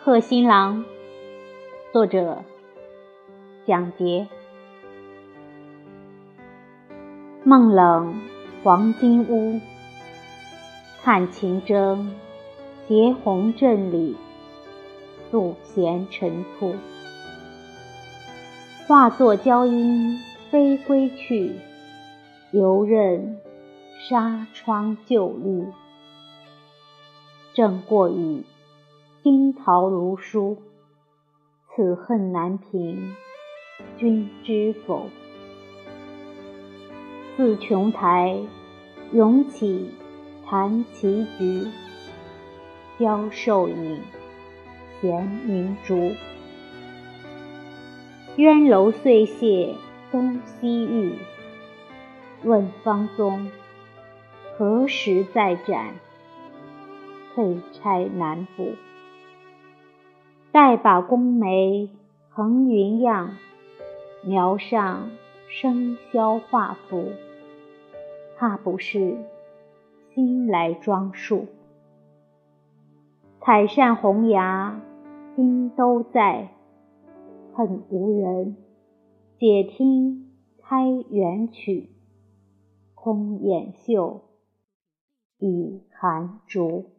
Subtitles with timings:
[0.00, 0.86] 贺新郎，
[1.92, 2.42] 作者
[3.66, 4.26] 蒋捷。
[7.48, 8.20] 梦冷
[8.62, 9.58] 黄金屋，
[11.02, 12.14] 看晴征，
[12.86, 14.14] 斜红阵里，
[15.30, 16.74] 素弦尘土。
[18.86, 20.18] 化作娇莺
[20.50, 21.54] 飞归去，
[22.52, 23.40] 犹任
[23.98, 25.64] 纱窗旧绿。
[27.54, 28.44] 正过雨。
[29.22, 30.58] 惊桃如书，
[31.74, 33.14] 此恨难平，
[33.96, 35.06] 君知否？
[37.38, 38.36] 自琼台
[39.12, 39.92] 涌起
[40.44, 41.68] 弹棋局，
[42.98, 44.02] 教授影
[45.00, 46.16] 衔明烛。
[48.36, 49.76] 鸳楼碎屑
[50.10, 51.14] 东西域，
[52.42, 53.48] 问方宗
[54.56, 55.94] 何时再展？
[57.36, 58.72] 退差南补。
[60.50, 61.88] 待把宫眉
[62.30, 63.36] 横云样，
[64.24, 65.12] 描上
[65.48, 67.12] 生肖画符，
[68.38, 69.18] 怕不是
[70.14, 71.46] 新来装束。
[73.40, 74.80] 彩扇红牙
[75.34, 76.50] 今都在，
[77.52, 78.56] 恨无人
[79.38, 80.30] 解听
[80.62, 81.90] 开元曲，
[82.94, 84.20] 空掩袖
[85.38, 86.97] 倚寒竹。